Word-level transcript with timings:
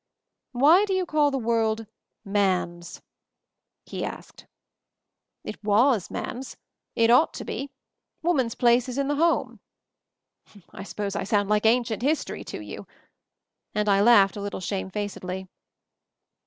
"Why 0.53 0.83
do 0.85 0.93
you 0.95 1.05
call 1.05 1.29
the 1.29 1.37
world 1.37 1.85
"man's?" 2.25 3.03
he 3.85 4.03
asked. 4.03 4.47
"It 5.43 5.63
was 5.63 6.09
man's; 6.09 6.57
it 6.95 7.11
ought 7.11 7.35
to 7.35 7.45
be. 7.45 7.69
Woman's 8.23 8.55
place 8.55 8.89
is 8.89 8.97
in 8.97 9.09
the 9.09 9.17
home. 9.17 9.59
I 10.73 10.81
suppose 10.81 11.15
I 11.15 11.23
sound 11.23 11.49
like 11.49 11.65
MOVING 11.65 11.83
THE 11.83 11.93
MOUNTAIN 12.01 12.07
115 12.07 12.09
ancient 12.09 12.09
history 12.17 12.43
to 12.45 12.65
you?" 12.65 12.87
and 13.75 13.87
I 13.87 14.01
laughed 14.01 14.35
a 14.35 14.41
lit 14.41 14.53
tle 14.53 14.59
shamefacedly. 14.59 15.47